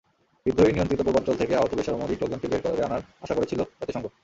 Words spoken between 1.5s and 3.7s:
আহত বেসামরিক লোকজনকে বের করে আনার আশা করেছিল